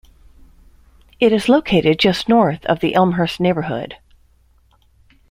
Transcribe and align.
It 1.19 1.31
is 1.31 1.47
located 1.47 1.99
just 1.99 2.27
north 2.27 2.65
of 2.65 2.79
the 2.79 2.95
Elmhurst 2.95 3.39
neighborhood. 3.39 3.97